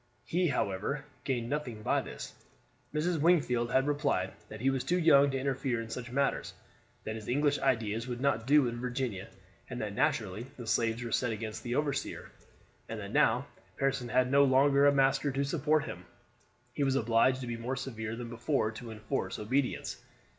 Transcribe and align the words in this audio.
He, 0.25 0.47
however, 0.47 1.05
gained 1.25 1.47
nothing 1.47 1.83
by 1.83 2.01
this. 2.01 2.33
Mrs. 2.91 3.21
Wingfield 3.21 3.71
had 3.71 3.85
replied 3.85 4.33
that 4.49 4.59
he 4.59 4.71
was 4.71 4.83
too 4.83 4.97
young 4.97 5.29
to 5.29 5.37
interfere 5.37 5.79
in 5.79 5.91
such 5.91 6.11
matters, 6.11 6.55
that 7.03 7.13
his 7.13 7.27
English 7.27 7.59
ideas 7.59 8.07
would 8.07 8.19
not 8.19 8.47
do 8.47 8.67
in 8.67 8.81
Virginia, 8.81 9.27
and 9.69 9.79
that 9.79 9.93
naturally 9.93 10.47
the 10.57 10.65
slaves 10.65 11.03
were 11.03 11.11
set 11.11 11.31
against 11.31 11.61
the 11.61 11.75
overseer; 11.75 12.31
and 12.89 12.99
that 12.99 13.11
now 13.11 13.45
Pearson 13.77 14.09
had 14.09 14.31
no 14.31 14.43
longer 14.43 14.87
a 14.87 14.91
master 14.91 15.29
to 15.31 15.43
support 15.45 15.83
him, 15.85 16.03
he 16.73 16.83
was 16.83 16.95
obliged 16.95 17.39
to 17.41 17.45
be 17.45 17.55
more 17.55 17.75
severe 17.75 18.15
than 18.15 18.27
before 18.29 18.71
to 18.71 18.89
enforce 18.89 19.37
obedience. 19.37 20.01